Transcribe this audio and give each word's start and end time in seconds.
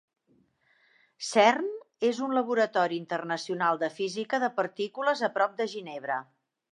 Cern 1.27 1.67
és 2.09 2.21
un 2.27 2.33
laboratori 2.37 2.97
internacional 3.01 3.81
de 3.83 3.91
física 4.01 4.43
de 4.45 4.53
partícules 4.61 5.23
a 5.29 5.33
prop 5.37 5.55
de 5.61 5.69
Ginebra. 5.75 6.17